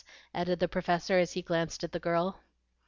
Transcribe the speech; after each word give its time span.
added 0.33 0.59
the 0.59 0.67
Professor 0.67 1.19
as 1.19 1.33
he 1.33 1.43
glanced 1.43 1.83
at 1.83 1.91
the 1.91 1.99
girl. 1.99 2.39